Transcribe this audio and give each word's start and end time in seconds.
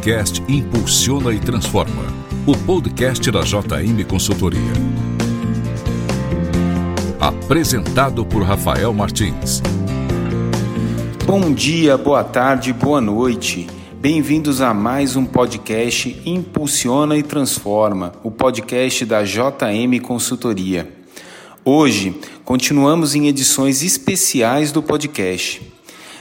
podcast 0.00 0.42
Impulsiona 0.48 1.30
e 1.30 1.38
Transforma, 1.38 2.02
o 2.46 2.56
podcast 2.56 3.30
da 3.30 3.42
JM 3.42 4.02
Consultoria. 4.08 4.72
Apresentado 7.20 8.24
por 8.24 8.42
Rafael 8.42 8.94
Martins. 8.94 9.60
Bom 11.26 11.52
dia, 11.52 11.98
boa 11.98 12.24
tarde, 12.24 12.72
boa 12.72 12.98
noite. 12.98 13.66
Bem-vindos 14.00 14.62
a 14.62 14.72
mais 14.72 15.16
um 15.16 15.26
podcast 15.26 16.18
Impulsiona 16.24 17.18
e 17.18 17.22
Transforma, 17.22 18.12
o 18.24 18.30
podcast 18.30 19.04
da 19.04 19.22
JM 19.22 20.00
Consultoria. 20.02 20.90
Hoje, 21.62 22.18
continuamos 22.42 23.14
em 23.14 23.28
edições 23.28 23.82
especiais 23.82 24.72
do 24.72 24.82
podcast. 24.82 25.60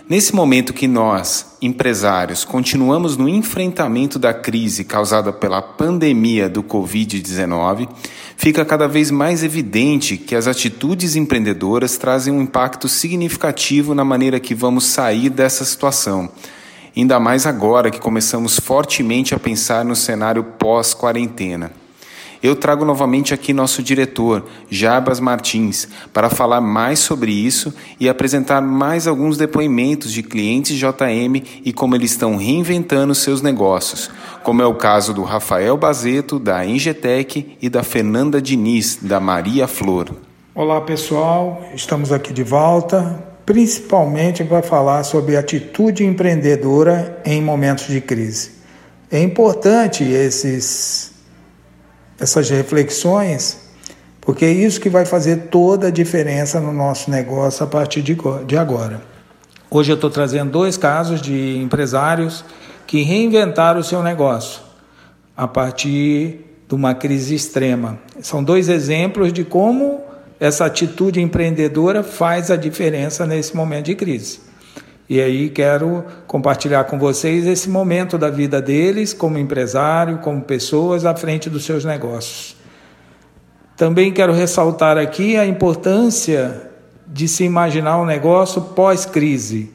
Nesse 0.10 0.34
momento 0.34 0.74
que 0.74 0.88
nós, 0.88 1.56
empresários, 1.62 2.44
continuamos 2.44 3.16
no 3.16 3.30
enfrentamento 3.30 4.18
da 4.18 4.34
crise 4.34 4.84
causada 4.84 5.32
pela 5.32 5.62
pandemia 5.62 6.50
do 6.50 6.64
Covid-19, 6.64 7.88
fica 8.36 8.66
cada 8.66 8.88
vez 8.88 9.12
mais 9.12 9.44
evidente 9.44 10.18
que 10.18 10.36
as 10.36 10.48
atitudes 10.48 11.16
empreendedoras 11.16 11.96
trazem 11.96 12.34
um 12.34 12.42
impacto 12.42 12.90
significativo 12.90 13.94
na 13.94 14.04
maneira 14.04 14.40
que 14.40 14.56
vamos 14.56 14.86
sair 14.86 15.30
dessa 15.30 15.64
situação. 15.64 16.28
Ainda 16.98 17.20
mais 17.20 17.46
agora 17.46 17.92
que 17.92 18.00
começamos 18.00 18.60
fortemente 18.60 19.36
a 19.36 19.40
pensar 19.40 19.86
no 19.86 19.96
cenário 19.96 20.44
pós-quarentena. 20.44 21.72
Eu 22.42 22.56
trago 22.56 22.86
novamente 22.86 23.34
aqui 23.34 23.52
nosso 23.52 23.84
diretor, 23.84 24.46
Jabas 24.70 25.20
Martins, 25.20 25.90
para 26.14 26.30
falar 26.30 26.62
mais 26.62 27.00
sobre 27.00 27.34
isso 27.34 27.74
e 28.00 28.08
apresentar 28.08 28.62
mais 28.62 29.08
alguns 29.08 29.36
depoimentos 29.36 30.10
de 30.14 30.24
clientes 30.24 30.78
JM 30.78 31.44
e 31.66 31.74
como 31.74 31.96
eles 31.96 32.12
estão 32.12 32.38
reinventando 32.38 33.14
seus 33.14 33.42
negócios, 33.42 34.10
como 34.42 34.62
é 34.62 34.66
o 34.66 34.76
caso 34.76 35.14
do 35.14 35.24
Rafael 35.24 35.76
Bazeto, 35.76 36.40
da 36.40 36.66
Engetec, 36.66 37.58
e 37.62 37.70
da 37.70 37.84
Fernanda 37.84 38.42
Diniz, 38.42 39.00
da 39.02 39.20
Maria 39.20 39.68
Flor. 39.68 40.10
Olá 40.56 40.80
pessoal, 40.80 41.62
estamos 41.76 42.12
aqui 42.12 42.32
de 42.32 42.44
volta, 42.44 43.22
principalmente 43.46 44.46
para 44.46 44.64
falar 44.64 45.04
sobre 45.04 45.36
atitude 45.36 46.06
empreendedora 46.06 47.22
em 47.26 47.42
momentos 47.42 47.88
de 47.88 48.00
crise. 48.00 48.52
É 49.12 49.22
importante 49.22 50.04
esses 50.06 51.09
essas 52.20 52.50
reflexões, 52.50 53.58
porque 54.22 54.46
é 54.46 54.52
isso 54.52 54.82
que 54.82 54.90
vai 54.90 55.06
fazer 55.06 55.48
toda 55.50 55.88
a 55.88 55.92
diferença 55.92 56.60
no 56.60 56.74
nosso 56.74 57.10
negócio 57.10 57.64
a 57.64 57.68
partir 57.68 58.02
de 58.02 58.58
agora. 58.58 59.02
Hoje 59.72 59.92
eu 59.92 59.96
estou 59.96 60.10
trazendo 60.10 60.52
dois 60.52 60.78
casos 60.78 61.22
de 61.22 61.58
empresários 61.58 62.44
que 62.86 63.04
reinventaram 63.04 63.80
o 63.80 63.84
seu 63.84 64.02
negócio 64.04 64.62
a 65.38 65.48
partir 65.48 66.46
de 66.68 66.76
uma 66.76 66.94
crise 66.94 67.36
extrema. 67.36 68.00
São 68.22 68.44
dois 68.44 68.68
exemplos 68.68 69.32
de 69.32 69.44
como 69.44 70.02
essa 70.40 70.66
atitude 70.66 71.22
empreendedora 71.22 72.04
faz 72.04 72.50
a 72.52 72.56
diferença 72.56 73.26
nesse 73.26 73.56
momento 73.56 73.86
de 73.86 73.96
crise. 73.96 74.49
E 75.10 75.20
aí 75.20 75.50
quero 75.50 76.06
compartilhar 76.28 76.84
com 76.84 77.00
vocês 77.00 77.48
esse 77.48 77.68
momento 77.68 78.16
da 78.16 78.30
vida 78.30 78.62
deles 78.62 79.12
como 79.12 79.40
empresário, 79.40 80.20
como 80.20 80.40
pessoas 80.44 81.04
à 81.04 81.16
frente 81.16 81.50
dos 81.50 81.66
seus 81.66 81.84
negócios. 81.84 82.56
Também 83.76 84.14
quero 84.14 84.34
ressaltar 84.34 85.00
aqui 85.00 85.36
a 85.36 85.48
importância 85.48 86.70
de 87.08 87.28
se 87.28 87.44
imaginar 87.44 88.00
um 88.00 88.06
negócio 88.06 88.62
pós-crise. 88.62 89.72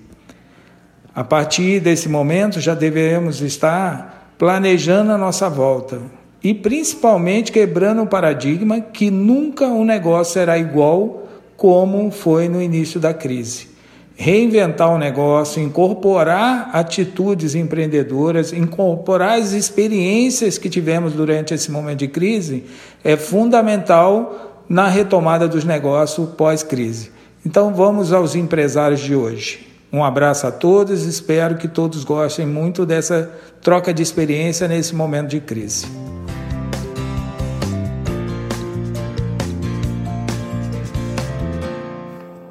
A 1.12 1.25
partir 1.25 1.81
desse 1.81 2.09
momento 2.09 2.61
já 2.61 2.75
devemos 2.75 3.41
estar 3.41 4.37
planejando 4.39 5.11
a 5.11 5.19
nossa 5.19 5.49
volta 5.50 5.99
e 6.44 6.55
principalmente 6.55 7.50
quebrando 7.50 8.03
o 8.03 8.06
paradigma 8.06 8.81
que 8.81 9.11
nunca 9.11 9.67
um 9.67 9.84
negócio 9.84 10.34
será 10.34 10.56
igual 10.56 11.27
como 11.56 12.09
foi 12.12 12.49
no 12.49 12.62
início 12.62 13.00
da 13.00 13.12
crise 13.12 13.74
reinventar 14.16 14.92
o 14.92 14.98
negócio, 14.98 15.62
incorporar 15.62 16.70
atitudes 16.72 17.54
empreendedoras, 17.54 18.52
incorporar 18.52 19.38
as 19.38 19.52
experiências 19.52 20.56
que 20.56 20.70
tivemos 20.70 21.12
durante 21.12 21.52
esse 21.52 21.70
momento 21.70 21.98
de 22.00 22.08
crise, 22.08 22.64
é 23.02 23.16
fundamental 23.16 24.62
na 24.69 24.88
retomada 24.88 25.48
dos 25.48 25.64
negócios 25.64 26.28
pós-crise. 26.30 27.10
Então 27.44 27.75
vamos 27.75 28.12
aos 28.12 28.34
empresários 28.34 29.00
de 29.00 29.14
hoje. 29.14 29.69
Um 29.92 30.02
abraço 30.02 30.46
a 30.46 30.50
todos, 30.50 31.04
espero 31.04 31.56
que 31.56 31.69
todos 31.69 32.02
gostem 32.02 32.46
muito 32.46 32.84
dessa 32.86 33.31
troca 33.60 33.92
de 33.92 34.02
experiência 34.02 34.66
nesse 34.66 34.94
momento 34.94 35.28
de 35.28 35.41
crise. 35.41 35.86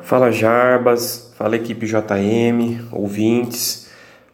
Fala 0.01 0.31
Jarbas, 0.31 1.22
Fala 1.35 1.55
equipe 1.55 1.87
JM, 1.87 2.89
ouvintes. 2.91 3.87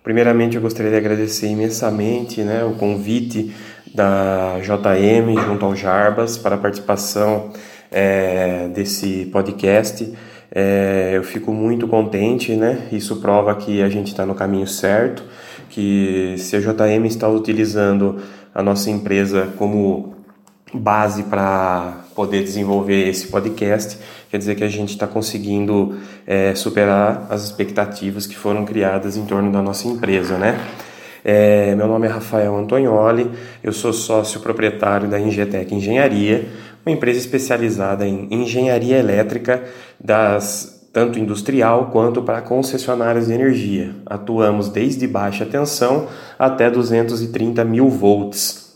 Primeiramente 0.04 0.58
eu 0.58 0.62
gostaria 0.62 0.92
de 0.92 0.98
agradecer 0.98 1.48
imensamente 1.48 2.42
né, 2.42 2.62
o 2.66 2.74
convite 2.74 3.56
da 3.96 4.58
JM 4.60 5.42
junto 5.46 5.64
ao 5.64 5.74
Jarbas 5.74 6.38
para 6.38 6.56
a 6.56 6.58
participação 6.58 7.52
é, 7.90 8.68
desse 8.68 9.30
podcast. 9.32 10.14
É, 10.52 11.14
eu 11.14 11.24
fico 11.24 11.54
muito 11.54 11.88
contente, 11.88 12.54
né? 12.58 12.90
Isso 12.92 13.22
prova 13.22 13.56
que 13.56 13.82
a 13.82 13.88
gente 13.88 14.08
está 14.08 14.26
no 14.26 14.36
caminho 14.36 14.68
certo, 14.68 15.24
que 15.70 16.36
se 16.38 16.58
a 16.58 16.59
JM 16.59 17.06
está 17.06 17.30
utilizando 17.30 18.18
a 18.54 18.62
nossa 18.62 18.90
empresa 18.90 19.48
como 19.58 20.16
base 20.74 21.24
para 21.24 22.04
poder 22.19 22.44
desenvolver 22.44 23.07
esse 23.07 23.28
podcast, 23.28 23.97
quer 24.30 24.38
dizer 24.38 24.53
que 24.56 24.63
a 24.66 24.68
gente 24.68 24.90
está 24.90 25.07
conseguindo 25.07 25.97
é, 26.28 26.53
superar 26.53 27.25
as 27.30 27.46
expectativas 27.46 28.28
que 28.28 28.35
foram 28.35 28.66
criadas 28.66 29.16
em 29.16 29.25
torno 29.25 29.50
da 29.53 29.62
nossa 29.62 29.88
empresa, 29.88 30.38
né? 30.38 30.59
É, 31.24 31.74
meu 31.75 31.88
nome 31.88 32.08
é 32.08 32.09
Rafael 32.09 32.58
Antonioli, 32.58 33.31
eu 33.63 33.72
sou 33.72 33.94
sócio 33.94 34.41
proprietário 34.41 35.08
da 35.08 35.18
Ingetec 35.18 35.74
Engenharia, 35.74 36.46
uma 36.85 36.94
empresa 36.94 37.19
especializada 37.19 38.06
em 38.06 38.28
engenharia 38.29 38.97
elétrica 38.97 39.63
das 39.97 40.90
tanto 40.91 41.18
industrial 41.18 41.90
quanto 41.90 42.22
para 42.22 42.41
concessionárias 42.41 43.28
de 43.28 43.34
energia. 43.34 43.96
Atuamos 44.06 44.68
desde 44.68 45.08
baixa 45.08 45.46
tensão 45.46 46.08
até 46.38 46.69
230 46.69 47.63
mil 47.63 47.88
volts. 47.88 48.69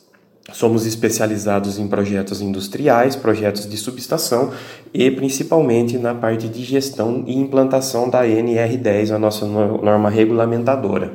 Somos 0.51 0.85
especializados 0.85 1.79
em 1.79 1.87
projetos 1.87 2.41
industriais, 2.41 3.15
projetos 3.15 3.67
de 3.67 3.77
subestação 3.77 4.51
e 4.93 5.09
principalmente 5.09 5.97
na 5.97 6.13
parte 6.13 6.49
de 6.49 6.63
gestão 6.63 7.23
e 7.25 7.33
implantação 7.33 8.09
da 8.09 8.25
NR10, 8.25 9.15
a 9.15 9.17
nossa 9.17 9.45
norma 9.45 10.09
regulamentadora. 10.09 11.13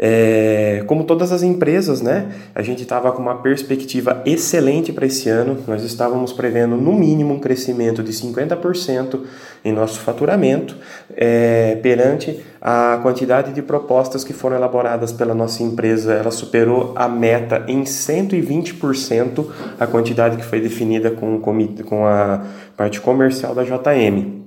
É, 0.00 0.84
como 0.86 1.02
todas 1.02 1.32
as 1.32 1.42
empresas, 1.42 2.00
né, 2.00 2.30
a 2.54 2.62
gente 2.62 2.82
estava 2.82 3.10
com 3.10 3.20
uma 3.20 3.42
perspectiva 3.42 4.22
excelente 4.24 4.92
para 4.92 5.06
esse 5.06 5.28
ano. 5.28 5.58
Nós 5.66 5.82
estávamos 5.82 6.32
prevendo 6.32 6.76
no 6.76 6.92
mínimo 6.94 7.34
um 7.34 7.40
crescimento 7.40 8.00
de 8.00 8.12
50% 8.12 9.20
em 9.64 9.72
nosso 9.72 9.98
faturamento, 10.00 10.76
é, 11.16 11.76
perante 11.82 12.38
a 12.62 13.00
quantidade 13.02 13.52
de 13.52 13.60
propostas 13.60 14.22
que 14.22 14.32
foram 14.32 14.56
elaboradas 14.56 15.10
pela 15.10 15.34
nossa 15.34 15.64
empresa. 15.64 16.12
Ela 16.12 16.30
superou 16.30 16.92
a 16.94 17.08
meta 17.08 17.64
em 17.66 17.82
120% 17.82 19.46
a 19.80 19.86
quantidade 19.86 20.36
que 20.36 20.44
foi 20.44 20.60
definida 20.60 21.10
com, 21.10 21.40
com 21.40 22.06
a 22.06 22.44
parte 22.76 23.00
comercial 23.00 23.52
da 23.52 23.64
JM. 23.64 24.44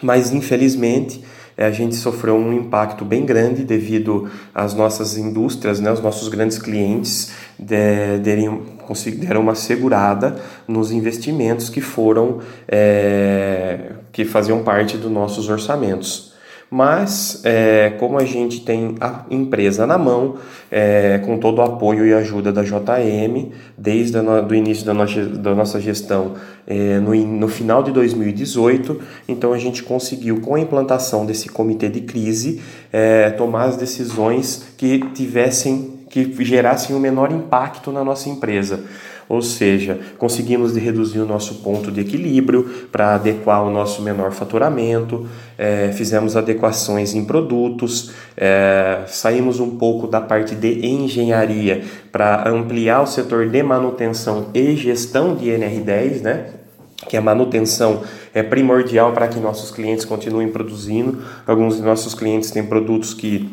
Mas 0.00 0.32
infelizmente 0.32 1.22
a 1.56 1.70
gente 1.70 1.94
sofreu 1.96 2.34
um 2.34 2.52
impacto 2.52 3.04
bem 3.04 3.24
grande 3.24 3.64
devido 3.64 4.30
às 4.54 4.74
nossas 4.74 5.16
indústrias, 5.16 5.80
né, 5.80 5.92
os 5.92 6.00
nossos 6.00 6.28
grandes 6.28 6.58
clientes 6.58 7.32
derem, 7.58 8.62
deram 9.18 9.40
uma 9.40 9.54
segurada 9.54 10.36
nos 10.66 10.90
investimentos 10.90 11.68
que 11.68 11.80
foram 11.80 12.40
é, 12.68 13.92
que 14.10 14.24
faziam 14.24 14.62
parte 14.62 14.96
dos 14.96 15.10
nossos 15.10 15.48
orçamentos. 15.48 16.31
Mas, 16.74 17.42
é, 17.44 17.90
como 18.00 18.18
a 18.18 18.24
gente 18.24 18.62
tem 18.62 18.94
a 18.98 19.26
empresa 19.30 19.86
na 19.86 19.98
mão, 19.98 20.36
é, 20.70 21.20
com 21.22 21.36
todo 21.36 21.58
o 21.58 21.62
apoio 21.62 22.06
e 22.06 22.14
ajuda 22.14 22.50
da 22.50 22.62
JM, 22.62 23.52
desde 23.76 24.16
o 24.16 24.54
início 24.54 24.86
da 24.86 24.94
nossa, 24.94 25.22
da 25.22 25.54
nossa 25.54 25.78
gestão 25.78 26.32
é, 26.66 26.98
no, 26.98 27.14
no 27.14 27.46
final 27.46 27.82
de 27.82 27.92
2018, 27.92 28.98
então 29.28 29.52
a 29.52 29.58
gente 29.58 29.82
conseguiu, 29.82 30.40
com 30.40 30.54
a 30.54 30.60
implantação 30.60 31.26
desse 31.26 31.50
comitê 31.50 31.90
de 31.90 32.00
crise, 32.00 32.62
é, 32.90 33.28
tomar 33.28 33.64
as 33.64 33.76
decisões 33.76 34.72
que 34.78 34.98
tivessem 35.12 36.00
que 36.08 36.44
gerassem 36.44 36.94
o 36.94 37.00
menor 37.00 37.32
impacto 37.32 37.90
na 37.90 38.04
nossa 38.04 38.28
empresa. 38.28 38.84
Ou 39.28 39.40
seja, 39.42 39.98
conseguimos 40.18 40.76
reduzir 40.76 41.20
o 41.20 41.26
nosso 41.26 41.56
ponto 41.56 41.90
de 41.90 42.00
equilíbrio 42.00 42.88
para 42.90 43.14
adequar 43.14 43.64
o 43.64 43.70
nosso 43.70 44.02
menor 44.02 44.32
faturamento, 44.32 45.26
é, 45.56 45.92
fizemos 45.92 46.36
adequações 46.36 47.14
em 47.14 47.24
produtos, 47.24 48.12
é, 48.36 49.02
saímos 49.06 49.60
um 49.60 49.76
pouco 49.76 50.06
da 50.06 50.20
parte 50.20 50.54
de 50.54 50.86
engenharia 50.86 51.82
para 52.10 52.48
ampliar 52.48 53.02
o 53.02 53.06
setor 53.06 53.48
de 53.48 53.62
manutenção 53.62 54.48
e 54.54 54.76
gestão 54.76 55.34
de 55.34 55.46
NR10, 55.46 56.20
né? 56.20 56.46
que 57.08 57.16
a 57.16 57.20
manutenção 57.20 58.02
é 58.32 58.42
primordial 58.42 59.12
para 59.12 59.28
que 59.28 59.38
nossos 59.38 59.70
clientes 59.70 60.04
continuem 60.04 60.48
produzindo. 60.48 61.22
Alguns 61.46 61.76
de 61.76 61.82
nossos 61.82 62.14
clientes 62.14 62.50
têm 62.50 62.64
produtos 62.64 63.12
que 63.12 63.48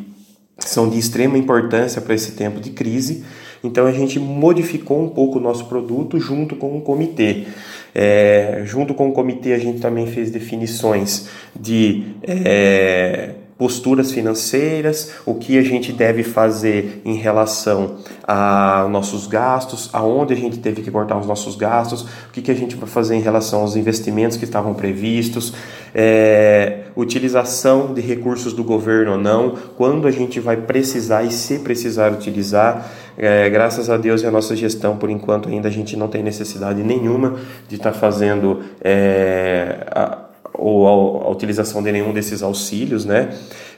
são 0.60 0.90
de 0.90 0.98
extrema 0.98 1.38
importância 1.38 2.02
para 2.02 2.14
esse 2.14 2.34
tempo 2.34 2.60
de 2.60 2.72
crise. 2.72 3.24
Então 3.64 3.86
a 3.86 3.92
gente 3.92 4.20
modificou 4.20 5.04
um 5.04 5.10
pouco 5.10 5.38
o 5.38 5.42
nosso 5.42 5.66
produto 5.66 6.20
junto 6.20 6.56
com 6.56 6.78
o 6.78 6.82
comitê. 6.82 7.46
É, 7.94 8.62
junto 8.66 8.94
com 8.94 9.10
o 9.10 9.12
comitê 9.12 9.54
a 9.54 9.58
gente 9.58 9.80
também 9.80 10.06
fez 10.08 10.30
definições 10.30 11.28
de 11.60 12.04
é, 12.22 13.32
posturas 13.60 14.10
financeiras, 14.14 15.16
o 15.26 15.36
que 15.36 15.58
a 15.58 15.62
gente 15.62 15.92
deve 15.92 16.24
fazer 16.24 17.02
em 17.04 17.16
relação 17.16 17.98
a 18.26 18.88
nossos 18.90 19.28
gastos, 19.28 19.90
aonde 19.92 20.34
a 20.34 20.38
gente 20.38 20.60
teve 20.60 20.82
que 20.82 20.90
cortar 20.90 21.18
os 21.18 21.28
nossos 21.28 21.58
gastos, 21.58 22.04
o 22.04 22.32
que, 22.32 22.42
que 22.42 22.52
a 22.52 22.56
gente 22.56 22.78
vai 22.78 22.88
fazer 22.88 23.18
em 23.18 23.20
relação 23.20 23.60
aos 23.60 23.76
investimentos 23.76 24.38
que 24.38 24.46
estavam 24.46 24.74
previstos, 24.74 25.54
é, 25.94 26.84
utilização 26.96 27.94
de 27.94 28.00
recursos 28.00 28.54
do 28.54 28.64
governo 28.64 29.12
ou 29.12 29.18
não, 29.18 29.56
quando 29.76 30.08
a 30.08 30.12
gente 30.12 30.40
vai 30.40 30.56
precisar 30.56 31.24
e 31.24 31.32
se 31.32 31.60
precisar 31.60 32.14
utilizar. 32.14 32.90
É, 33.18 33.50
graças 33.50 33.90
a 33.90 33.98
Deus 33.98 34.22
e 34.22 34.26
a 34.26 34.32
nossa 34.32 34.56
gestão, 34.56 34.96
por 34.96 35.10
enquanto, 35.10 35.50
ainda 35.50 35.68
a 35.68 35.72
gente 35.72 35.98
não 35.98 36.08
tem 36.08 36.24
necessidade 36.24 36.82
nenhuma 36.82 37.36
de 37.68 37.76
estar 37.76 37.92
tá 37.92 38.00
fazendo. 38.00 38.62
É, 38.82 39.86
a, 39.92 40.29
ou 40.60 41.24
a, 41.26 41.32
utilização 41.32 41.82
de 41.82 41.92
nenhum 41.92 42.12
desses 42.12 42.44
auxílios, 42.44 43.06
né? 43.06 43.30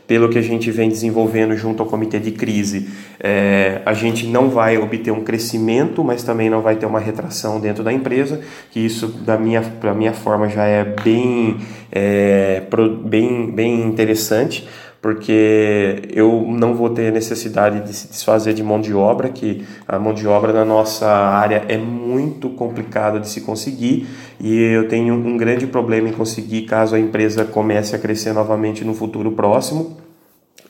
Pelo 0.07 0.28
que 0.30 0.38
a 0.38 0.42
gente 0.42 0.69
vem 0.72 0.89
desenvolvendo 0.89 1.56
junto 1.56 1.81
ao 1.81 1.88
comitê 1.88 2.19
de 2.19 2.31
crise, 2.31 2.89
é, 3.19 3.81
a 3.86 3.94
gente 3.94 4.25
não 4.25 4.50
vai 4.50 4.78
obter 4.78 5.12
um 5.12 5.24
crescimento, 5.24 6.04
mas 6.04 6.24
também 6.24 6.50
não 6.50 6.62
vai 6.62 6.75
ter 6.75 6.86
uma 6.86 7.00
retração 7.00 7.60
dentro 7.62 7.83
da 7.83 7.94
empresa, 7.94 8.42
que 8.72 8.80
isso, 8.80 9.07
da 9.07 9.38
minha, 9.38 9.62
da 9.62 9.94
minha 9.94 10.12
forma, 10.12 10.50
já 10.50 10.66
é 10.66 10.83
bem, 10.83 11.60
é, 11.92 12.63
bem, 13.06 13.51
bem 13.51 13.81
interessante, 13.84 14.68
porque 15.01 16.03
eu 16.13 16.45
não 16.48 16.75
vou 16.75 16.89
ter 16.92 17.12
necessidade 17.12 17.81
de 17.81 17.94
se 17.94 18.07
desfazer 18.07 18.53
de 18.53 18.62
mão 18.62 18.80
de 18.80 18.94
obra, 18.94 19.30
que 19.30 19.65
a 19.88 19.98
mão 19.98 20.13
de 20.13 20.27
obra 20.27 20.53
na 20.53 20.63
nossa 20.63 21.07
área 21.07 21.65
é 21.68 21.77
muito 21.77 22.50
complicada 22.50 23.19
de 23.19 23.27
se 23.27 23.42
conseguir 23.42 24.07
e 24.39 24.56
eu 24.56 24.88
tenho 24.88 25.15
um 25.15 25.38
grande 25.38 25.65
problema 25.65 26.07
em 26.07 26.13
conseguir 26.13 26.63
caso 26.63 26.95
a 26.95 27.00
empresa 27.00 27.44
comece 27.44 27.95
a 27.95 28.00
crescer 28.00 28.31
novamente 28.31 28.86
no 28.86 28.94
futuro 28.94 29.31
próximo. 29.31 29.98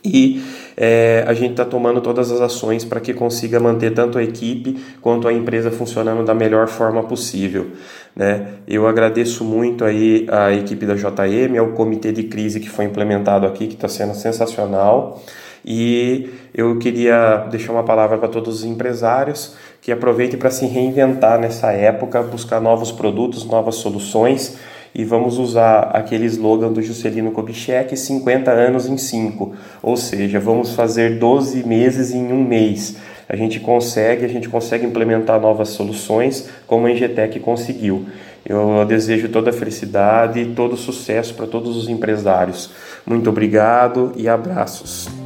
E 0.03 0.43
é, 0.75 1.23
a 1.27 1.33
gente 1.33 1.51
está 1.51 1.65
tomando 1.65 2.01
todas 2.01 2.31
as 2.31 2.41
ações 2.41 2.83
para 2.83 2.99
que 2.99 3.13
consiga 3.13 3.59
manter 3.59 3.93
tanto 3.93 4.17
a 4.17 4.23
equipe 4.23 4.83
quanto 4.99 5.27
a 5.27 5.33
empresa 5.33 5.69
funcionando 5.69 6.25
da 6.25 6.33
melhor 6.33 6.67
forma 6.67 7.03
possível. 7.03 7.67
Né? 8.15 8.47
Eu 8.67 8.87
agradeço 8.87 9.43
muito 9.43 9.85
aí 9.85 10.25
a 10.29 10.51
equipe 10.51 10.85
da 10.85 10.95
JM, 10.95 11.57
ao 11.59 11.69
comitê 11.69 12.11
de 12.11 12.23
crise 12.23 12.59
que 12.59 12.69
foi 12.69 12.85
implementado 12.85 13.45
aqui, 13.45 13.67
que 13.67 13.75
está 13.75 13.87
sendo 13.87 14.15
sensacional. 14.15 15.21
E 15.63 16.31
eu 16.55 16.79
queria 16.79 17.45
deixar 17.51 17.71
uma 17.71 17.83
palavra 17.83 18.17
para 18.17 18.27
todos 18.27 18.59
os 18.59 18.65
empresários 18.65 19.55
que 19.79 19.91
aproveitem 19.91 20.39
para 20.39 20.49
se 20.49 20.65
reinventar 20.65 21.39
nessa 21.39 21.71
época, 21.71 22.23
buscar 22.23 22.59
novos 22.59 22.91
produtos, 22.91 23.45
novas 23.45 23.75
soluções 23.75 24.57
e 24.93 25.03
vamos 25.03 25.37
usar 25.37 25.91
aquele 25.93 26.25
slogan 26.25 26.71
do 26.71 26.81
Juscelino 26.81 27.31
Kubitschek, 27.31 27.95
50 27.95 28.51
anos 28.51 28.87
em 28.87 28.97
5, 28.97 29.53
ou 29.81 29.95
seja, 29.95 30.39
vamos 30.39 30.73
fazer 30.73 31.17
12 31.17 31.65
meses 31.65 32.13
em 32.13 32.31
um 32.31 32.43
mês. 32.43 32.97
A 33.29 33.35
gente 33.35 33.61
consegue, 33.61 34.25
a 34.25 34.27
gente 34.27 34.49
consegue 34.49 34.85
implementar 34.85 35.39
novas 35.39 35.69
soluções, 35.69 36.49
como 36.67 36.87
a 36.87 36.91
Engetec 36.91 37.39
conseguiu. 37.39 38.05
Eu 38.45 38.83
desejo 38.85 39.29
toda 39.29 39.51
a 39.51 39.53
felicidade 39.53 40.39
e 40.39 40.45
todo 40.47 40.75
sucesso 40.75 41.33
para 41.35 41.47
todos 41.47 41.77
os 41.77 41.87
empresários. 41.87 42.71
Muito 43.05 43.29
obrigado 43.29 44.11
e 44.17 44.27
abraços. 44.27 45.20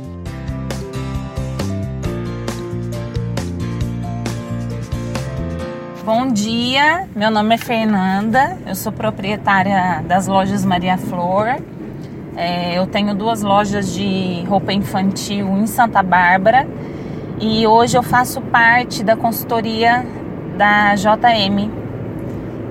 Bom 6.05 6.27
dia, 6.27 7.09
meu 7.15 7.31
nome 7.31 7.55
é 7.55 7.57
Fernanda, 7.57 8.59
eu 8.67 8.75
sou 8.75 8.91
proprietária 8.91 10.03
das 10.07 10.27
lojas 10.27 10.63
Maria 10.63 10.99
Flor. 10.99 11.55
É, 12.37 12.77
eu 12.77 12.85
tenho 12.85 13.15
duas 13.15 13.41
lojas 13.41 13.91
de 13.91 14.43
roupa 14.47 14.71
infantil 14.71 15.47
em 15.57 15.65
Santa 15.65 16.03
Bárbara 16.03 16.67
e 17.41 17.65
hoje 17.65 17.97
eu 17.97 18.03
faço 18.03 18.39
parte 18.39 19.03
da 19.03 19.15
consultoria 19.15 20.05
da 20.55 20.93
JM. 20.93 21.71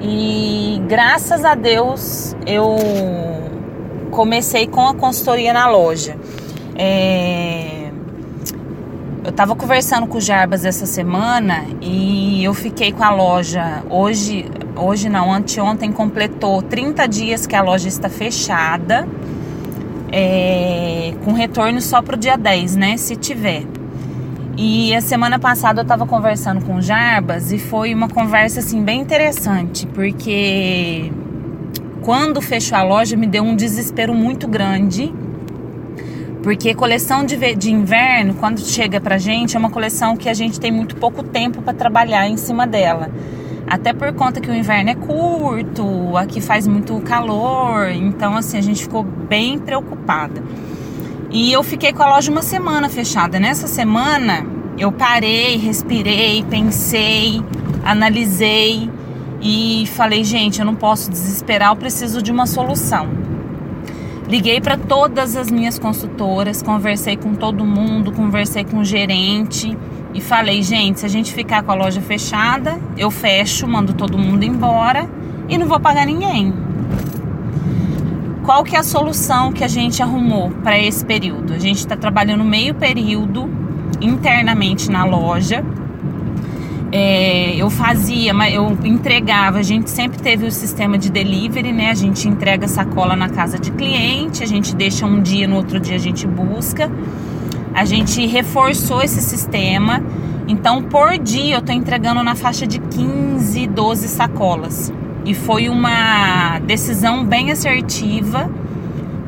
E 0.00 0.80
graças 0.86 1.44
a 1.44 1.56
Deus 1.56 2.36
eu 2.46 2.76
comecei 4.12 4.68
com 4.68 4.86
a 4.86 4.94
consultoria 4.94 5.52
na 5.52 5.68
loja. 5.68 6.16
É, 6.76 7.73
eu 9.24 9.30
estava 9.30 9.56
conversando 9.56 10.06
com 10.06 10.18
o 10.18 10.20
Jarbas 10.20 10.66
essa 10.66 10.84
semana 10.84 11.64
e 11.80 12.44
eu 12.44 12.52
fiquei 12.52 12.92
com 12.92 13.02
a 13.02 13.10
loja. 13.10 13.82
Hoje, 13.88 14.44
hoje 14.76 15.08
não, 15.08 15.32
anteontem 15.32 15.90
completou 15.90 16.60
30 16.60 17.06
dias 17.06 17.46
que 17.46 17.56
a 17.56 17.62
loja 17.62 17.88
está 17.88 18.10
fechada. 18.10 19.08
É, 20.12 21.14
com 21.24 21.32
retorno 21.32 21.80
só 21.80 22.02
para 22.02 22.14
o 22.14 22.18
dia 22.18 22.36
10, 22.36 22.76
né? 22.76 22.96
Se 22.98 23.16
tiver. 23.16 23.64
E 24.58 24.94
a 24.94 25.00
semana 25.00 25.38
passada 25.38 25.80
eu 25.80 25.84
estava 25.84 26.06
conversando 26.06 26.62
com 26.62 26.76
o 26.76 26.82
Jarbas 26.82 27.50
e 27.50 27.58
foi 27.58 27.94
uma 27.94 28.08
conversa 28.08 28.60
assim 28.60 28.82
bem 28.82 29.00
interessante, 29.00 29.86
porque 29.88 31.10
quando 32.02 32.40
fechou 32.40 32.76
a 32.76 32.82
loja 32.82 33.16
me 33.16 33.26
deu 33.26 33.42
um 33.42 33.56
desespero 33.56 34.14
muito 34.14 34.46
grande 34.46 35.12
porque 36.44 36.74
coleção 36.74 37.24
de, 37.24 37.54
de 37.54 37.72
inverno, 37.72 38.34
quando 38.34 38.60
chega 38.60 39.00
pra 39.00 39.16
gente, 39.16 39.56
é 39.56 39.58
uma 39.58 39.70
coleção 39.70 40.14
que 40.14 40.28
a 40.28 40.34
gente 40.34 40.60
tem 40.60 40.70
muito 40.70 40.94
pouco 40.94 41.22
tempo 41.22 41.62
para 41.62 41.72
trabalhar 41.72 42.28
em 42.28 42.36
cima 42.36 42.66
dela. 42.66 43.10
Até 43.66 43.94
por 43.94 44.12
conta 44.12 44.42
que 44.42 44.50
o 44.50 44.54
inverno 44.54 44.90
é 44.90 44.94
curto, 44.94 46.14
aqui 46.18 46.42
faz 46.42 46.66
muito 46.66 47.00
calor, 47.00 47.88
então 47.88 48.36
assim 48.36 48.58
a 48.58 48.60
gente 48.60 48.82
ficou 48.82 49.02
bem 49.02 49.58
preocupada. 49.58 50.42
E 51.30 51.50
eu 51.50 51.62
fiquei 51.62 51.94
com 51.94 52.02
a 52.02 52.10
loja 52.10 52.30
uma 52.30 52.42
semana 52.42 52.90
fechada. 52.90 53.40
Nessa 53.40 53.66
semana 53.66 54.46
eu 54.76 54.92
parei, 54.92 55.56
respirei, 55.56 56.44
pensei, 56.50 57.42
analisei 57.82 58.90
e 59.40 59.86
falei, 59.94 60.22
gente, 60.22 60.60
eu 60.60 60.66
não 60.66 60.74
posso 60.74 61.10
desesperar, 61.10 61.70
eu 61.70 61.76
preciso 61.76 62.20
de 62.20 62.30
uma 62.30 62.44
solução. 62.44 63.23
Liguei 64.34 64.60
para 64.60 64.76
todas 64.76 65.36
as 65.36 65.48
minhas 65.48 65.78
consultoras, 65.78 66.60
conversei 66.60 67.16
com 67.16 67.36
todo 67.36 67.64
mundo, 67.64 68.10
conversei 68.10 68.64
com 68.64 68.78
o 68.78 68.84
gerente 68.84 69.78
e 70.12 70.20
falei, 70.20 70.60
gente, 70.60 70.98
se 70.98 71.06
a 71.06 71.08
gente 71.08 71.32
ficar 71.32 71.62
com 71.62 71.70
a 71.70 71.74
loja 71.76 72.00
fechada, 72.00 72.76
eu 72.96 73.12
fecho, 73.12 73.64
mando 73.68 73.94
todo 73.94 74.18
mundo 74.18 74.42
embora 74.42 75.08
e 75.48 75.56
não 75.56 75.68
vou 75.68 75.78
pagar 75.78 76.04
ninguém. 76.04 76.52
Qual 78.44 78.64
que 78.64 78.74
é 78.74 78.80
a 78.80 78.82
solução 78.82 79.52
que 79.52 79.62
a 79.62 79.68
gente 79.68 80.02
arrumou 80.02 80.50
para 80.50 80.76
esse 80.76 81.04
período? 81.04 81.52
A 81.52 81.58
gente 81.60 81.78
está 81.78 81.96
trabalhando 81.96 82.42
meio 82.42 82.74
período 82.74 83.48
internamente 84.00 84.90
na 84.90 85.04
loja 85.04 85.64
é, 86.96 87.56
eu 87.56 87.68
fazia, 87.70 88.32
eu 88.52 88.78
entregava, 88.84 89.58
a 89.58 89.62
gente 89.64 89.90
sempre 89.90 90.16
teve 90.22 90.46
o 90.46 90.52
sistema 90.52 90.96
de 90.96 91.10
delivery, 91.10 91.72
né? 91.72 91.90
A 91.90 91.94
gente 91.94 92.28
entrega 92.28 92.68
sacola 92.68 93.16
na 93.16 93.28
casa 93.28 93.58
de 93.58 93.72
cliente, 93.72 94.44
a 94.44 94.46
gente 94.46 94.76
deixa 94.76 95.04
um 95.04 95.20
dia, 95.20 95.48
no 95.48 95.56
outro 95.56 95.80
dia 95.80 95.96
a 95.96 95.98
gente 95.98 96.24
busca. 96.24 96.88
A 97.74 97.84
gente 97.84 98.24
reforçou 98.28 99.02
esse 99.02 99.20
sistema. 99.20 100.00
Então, 100.46 100.84
por 100.84 101.18
dia 101.18 101.56
eu 101.56 101.62
tô 101.62 101.72
entregando 101.72 102.22
na 102.22 102.36
faixa 102.36 102.64
de 102.64 102.78
15, 102.78 103.66
12 103.66 104.06
sacolas. 104.06 104.92
E 105.24 105.34
foi 105.34 105.68
uma 105.68 106.60
decisão 106.60 107.24
bem 107.24 107.50
assertiva 107.50 108.48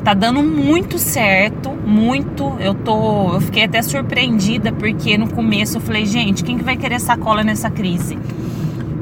Tá 0.07 0.13
dando 0.13 0.41
muito 0.41 0.97
certo, 0.97 1.69
muito. 1.69 2.55
Eu 2.61 2.73
tô, 2.73 3.33
eu 3.33 3.41
fiquei 3.41 3.65
até 3.65 3.81
surpreendida 3.81 4.71
porque 4.71 5.17
no 5.17 5.29
começo 5.29 5.75
eu 5.75 5.81
falei, 5.81 6.05
gente, 6.05 6.45
quem 6.45 6.57
que 6.57 6.63
vai 6.63 6.77
querer 6.77 7.01
sacola 7.01 7.43
nessa 7.43 7.69
crise? 7.69 8.17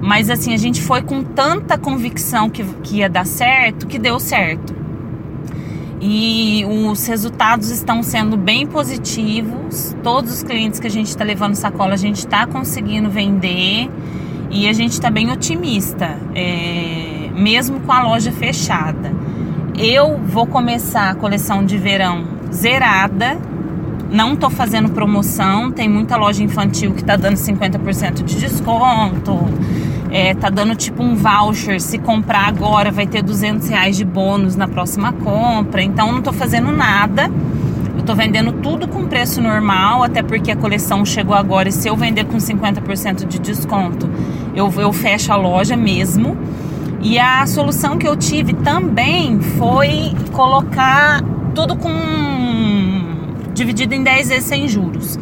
Mas 0.02 0.32
assim, 0.32 0.52
a 0.52 0.58
gente 0.58 0.82
foi 0.82 1.04
com 1.04 1.22
tanta 1.22 1.78
convicção 1.78 2.50
que, 2.50 2.64
que 2.82 2.96
ia 2.98 3.08
dar 3.08 3.24
certo, 3.24 3.86
que 3.86 4.00
deu 4.00 4.20
certo. 4.20 4.76
E 6.02 6.66
os 6.66 7.06
resultados 7.06 7.70
estão 7.70 8.02
sendo 8.02 8.36
bem 8.36 8.66
positivos. 8.66 9.96
Todos 10.02 10.34
os 10.34 10.42
clientes 10.42 10.80
que 10.80 10.88
a 10.88 10.92
gente 10.92 11.10
está 11.10 11.24
levando 11.24 11.54
sacola, 11.54 11.94
a 11.94 11.98
gente 11.98 12.18
está 12.18 12.48
conseguindo 12.48 13.12
vender. 13.12 13.92
e 14.50 14.68
a 14.68 14.74
gente 14.74 14.94
está 14.94 15.12
bem 15.12 15.32
otimista, 15.32 16.18
é, 16.34 17.30
mesmo 17.36 17.80
com 17.82 17.92
a 17.92 18.02
loja 18.02 18.32
fechada. 18.32 19.25
Eu 19.78 20.18
vou 20.18 20.48
começar 20.48 21.10
a 21.10 21.16
coleção 21.16 21.66
de 21.66 21.78
verão 21.78 22.24
zerada, 22.50 23.38
não 24.10 24.34
tô 24.34 24.50
fazendo 24.50 24.90
promoção, 24.90 25.70
tem 25.70 25.90
muita 25.90 26.16
loja 26.16 26.42
infantil 26.42 26.94
que 26.94 27.04
tá 27.04 27.18
dando 27.18 27.36
50% 27.36 28.24
de 28.24 28.40
desconto, 28.40 29.38
é, 30.10 30.34
tá 30.34 30.50
dando 30.50 30.76
tipo 30.76 31.04
um 31.04 31.14
voucher, 31.14 31.82
se 31.82 31.98
comprar 31.98 32.48
agora 32.48 32.90
vai 32.90 33.06
ter 33.06 33.22
200 33.22 33.68
reais 33.68 33.98
de 33.98 34.06
bônus 34.06 34.56
na 34.56 34.66
próxima 34.66 35.12
compra, 35.12 35.84
então 35.84 36.10
não 36.10 36.22
tô 36.22 36.32
fazendo 36.32 36.72
nada. 36.72 37.30
Eu 37.98 38.04
tô 38.04 38.16
vendendo 38.16 38.54
tudo 38.54 38.88
com 38.88 39.08
preço 39.08 39.42
normal, 39.42 40.04
até 40.04 40.24
porque 40.24 40.52
a 40.52 40.56
coleção 40.56 41.04
chegou 41.06 41.36
agora. 41.36 41.68
E 41.68 41.72
se 41.72 41.88
eu 41.90 41.96
vender 41.98 42.26
com 42.26 42.38
50% 42.38 43.26
de 43.26 43.40
desconto, 43.40 44.10
eu, 44.54 44.72
eu 44.78 44.94
fecho 44.94 45.34
a 45.34 45.36
loja 45.36 45.76
mesmo. 45.76 46.38
E 47.08 47.20
a 47.20 47.46
solução 47.46 48.00
que 48.00 48.08
eu 48.08 48.16
tive 48.16 48.52
também 48.52 49.40
foi 49.40 50.12
colocar 50.34 51.22
tudo 51.54 51.76
com 51.76 51.94
dividido 53.54 53.94
em 53.94 54.02
10 54.02 54.30
vezes 54.30 54.46
sem 54.46 54.68
juros. 54.68 55.20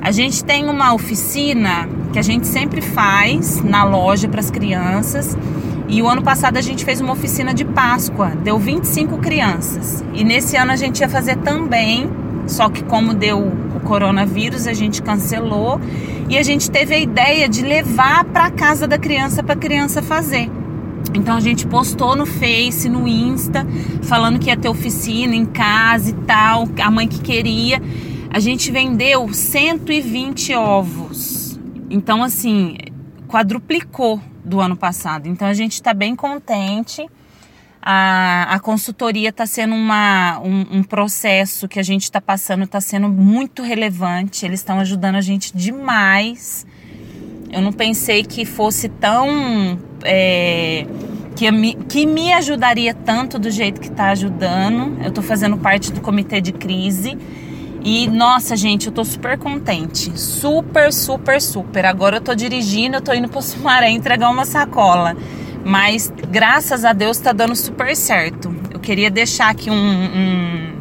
A 0.00 0.10
gente 0.10 0.42
tem 0.42 0.66
uma 0.66 0.94
oficina 0.94 1.86
que 2.10 2.18
a 2.18 2.22
gente 2.22 2.46
sempre 2.46 2.80
faz 2.80 3.62
na 3.62 3.84
loja 3.84 4.26
para 4.28 4.40
as 4.40 4.50
crianças. 4.50 5.36
E 5.86 6.00
o 6.00 6.08
ano 6.08 6.22
passado 6.22 6.56
a 6.56 6.62
gente 6.62 6.86
fez 6.86 7.02
uma 7.02 7.12
oficina 7.12 7.52
de 7.52 7.66
Páscoa, 7.66 8.32
deu 8.42 8.58
25 8.58 9.18
crianças. 9.18 10.02
E 10.14 10.24
nesse 10.24 10.56
ano 10.56 10.72
a 10.72 10.76
gente 10.76 11.00
ia 11.00 11.08
fazer 11.08 11.36
também, 11.36 12.10
só 12.46 12.70
que 12.70 12.82
como 12.82 13.12
deu 13.12 13.40
o 13.40 13.80
coronavírus, 13.80 14.66
a 14.66 14.72
gente 14.72 15.02
cancelou 15.02 15.78
e 16.30 16.38
a 16.38 16.42
gente 16.42 16.70
teve 16.70 16.94
a 16.94 16.98
ideia 16.98 17.46
de 17.46 17.60
levar 17.60 18.24
para 18.24 18.50
casa 18.50 18.88
da 18.88 18.96
criança 18.96 19.42
para 19.42 19.52
a 19.52 19.58
criança 19.58 20.00
fazer. 20.00 20.50
Então 21.16 21.36
a 21.36 21.40
gente 21.40 21.66
postou 21.66 22.14
no 22.14 22.26
Face, 22.26 22.88
no 22.88 23.08
Insta, 23.08 23.66
falando 24.02 24.38
que 24.38 24.48
ia 24.50 24.56
ter 24.56 24.68
oficina 24.68 25.34
em 25.34 25.46
casa 25.46 26.10
e 26.10 26.12
tal, 26.12 26.68
a 26.80 26.90
mãe 26.90 27.08
que 27.08 27.20
queria. 27.20 27.80
A 28.30 28.38
gente 28.38 28.70
vendeu 28.70 29.32
120 29.32 30.54
ovos. 30.54 31.58
Então, 31.88 32.22
assim, 32.22 32.76
quadruplicou 33.26 34.20
do 34.44 34.60
ano 34.60 34.76
passado. 34.76 35.26
Então 35.26 35.48
a 35.48 35.54
gente 35.54 35.72
está 35.72 35.94
bem 35.94 36.14
contente. 36.14 37.08
A, 37.80 38.54
a 38.54 38.60
consultoria 38.60 39.30
está 39.30 39.46
sendo 39.46 39.74
uma, 39.74 40.38
um, 40.40 40.78
um, 40.78 40.82
processo 40.82 41.66
que 41.68 41.78
a 41.78 41.82
gente 41.82 42.02
está 42.02 42.20
passando, 42.20 42.64
está 42.64 42.80
sendo 42.80 43.08
muito 43.08 43.62
relevante. 43.62 44.44
Eles 44.44 44.60
estão 44.60 44.78
ajudando 44.80 45.16
a 45.16 45.20
gente 45.20 45.56
demais. 45.56 46.66
Eu 47.56 47.62
não 47.62 47.72
pensei 47.72 48.22
que 48.22 48.44
fosse 48.44 48.86
tão. 48.86 49.78
É, 50.04 50.86
que, 51.34 51.50
me, 51.50 51.74
que 51.74 52.04
me 52.04 52.30
ajudaria 52.30 52.92
tanto 52.92 53.38
do 53.38 53.50
jeito 53.50 53.80
que 53.80 53.88
está 53.88 54.10
ajudando. 54.10 55.02
Eu 55.02 55.08
estou 55.08 55.24
fazendo 55.24 55.56
parte 55.56 55.90
do 55.90 56.02
comitê 56.02 56.38
de 56.38 56.52
crise. 56.52 57.16
E 57.82 58.08
nossa, 58.08 58.54
gente, 58.56 58.88
eu 58.88 58.92
tô 58.92 59.02
super 59.06 59.38
contente. 59.38 60.12
Super, 60.20 60.92
super, 60.92 61.40
super. 61.40 61.86
Agora 61.86 62.18
eu 62.18 62.20
tô 62.20 62.34
dirigindo, 62.34 62.96
eu 62.96 63.00
tô 63.00 63.14
indo 63.14 63.26
pro 63.26 63.40
Sumaré 63.40 63.88
entregar 63.88 64.28
uma 64.28 64.44
sacola. 64.44 65.16
Mas 65.64 66.12
graças 66.30 66.84
a 66.84 66.92
Deus 66.92 67.16
tá 67.16 67.32
dando 67.32 67.56
super 67.56 67.96
certo. 67.96 68.54
Eu 68.70 68.78
queria 68.78 69.10
deixar 69.10 69.48
aqui 69.48 69.70
um, 69.70 69.74
um 69.74 70.76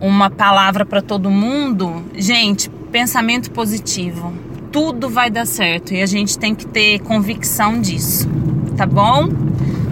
uma 0.00 0.30
palavra 0.30 0.84
para 0.84 1.00
todo 1.00 1.30
mundo. 1.30 2.04
Gente, 2.16 2.68
pensamento 2.90 3.52
positivo 3.52 4.47
tudo 4.70 5.08
vai 5.08 5.30
dar 5.30 5.46
certo 5.46 5.94
e 5.94 6.02
a 6.02 6.06
gente 6.06 6.38
tem 6.38 6.54
que 6.54 6.66
ter 6.66 7.00
convicção 7.00 7.80
disso, 7.80 8.28
tá 8.76 8.86
bom? 8.86 9.28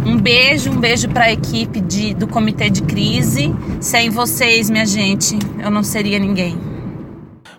Um 0.04 0.16
beijo, 0.16 0.70
um 0.70 0.76
beijo 0.76 1.08
para 1.08 1.24
a 1.24 1.32
equipe 1.32 1.80
de, 1.80 2.14
do 2.14 2.28
comitê 2.28 2.70
de 2.70 2.82
crise. 2.82 3.52
Sem 3.80 4.08
vocês, 4.08 4.70
minha 4.70 4.86
gente, 4.86 5.36
eu 5.58 5.70
não 5.70 5.82
seria 5.82 6.18
ninguém. 6.18 6.56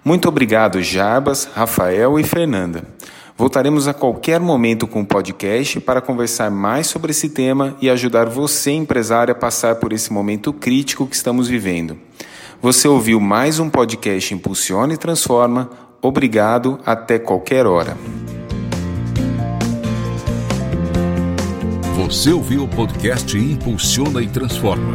Muito 0.03 0.29
obrigado, 0.29 0.81
Jarbas, 0.81 1.43
Rafael 1.53 2.17
e 2.17 2.23
Fernanda. 2.23 2.85
Voltaremos 3.35 3.87
a 3.87 3.93
qualquer 3.93 4.39
momento 4.39 4.87
com 4.87 5.01
o 5.01 5.05
podcast 5.05 5.79
para 5.81 6.01
conversar 6.01 6.49
mais 6.49 6.87
sobre 6.87 7.11
esse 7.11 7.29
tema 7.29 7.75
e 7.81 7.89
ajudar 7.89 8.29
você, 8.29 8.71
empresário, 8.71 9.33
a 9.33 9.35
passar 9.35 9.75
por 9.75 9.91
esse 9.91 10.11
momento 10.11 10.53
crítico 10.53 11.05
que 11.05 11.15
estamos 11.15 11.47
vivendo. 11.47 11.97
Você 12.61 12.87
ouviu 12.87 13.19
mais 13.19 13.59
um 13.59 13.69
podcast 13.69 14.33
Impulsiona 14.33 14.93
e 14.93 14.97
Transforma 14.97 15.69
Obrigado, 16.01 16.79
até 16.85 17.17
qualquer 17.17 17.65
hora. 17.65 17.97
Você 21.95 22.31
ouviu 22.31 22.63
o 22.63 22.67
podcast 22.67 23.37
Impulsiona 23.37 24.21
e 24.21 24.27
Transforma. 24.27 24.93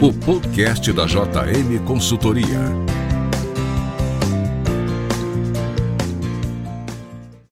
O 0.00 0.12
podcast 0.12 0.92
da 0.92 1.04
JM 1.04 1.84
Consultoria. 1.84 2.91